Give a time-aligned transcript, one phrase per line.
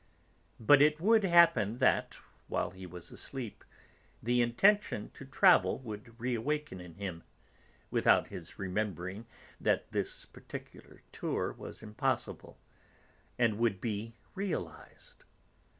[0.59, 2.17] But it would happen that,
[2.47, 3.63] while he was asleep,
[4.23, 7.21] the intention to travel would reawaken in him
[7.91, 9.27] (without his remembering
[9.59, 12.57] that this particular tour was impossible)
[13.37, 15.23] and would be realised.